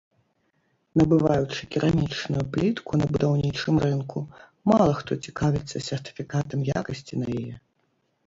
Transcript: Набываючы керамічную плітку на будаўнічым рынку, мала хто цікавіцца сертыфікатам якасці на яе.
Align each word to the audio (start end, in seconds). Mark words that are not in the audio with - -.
Набываючы 0.99 1.67
керамічную 1.73 2.45
плітку 2.55 2.91
на 3.01 3.05
будаўнічым 3.13 3.75
рынку, 3.85 4.23
мала 4.71 4.89
хто 5.01 5.11
цікавіцца 5.27 5.83
сертыфікатам 5.91 6.59
якасці 6.81 7.13
на 7.25 7.37
яе. 7.43 7.53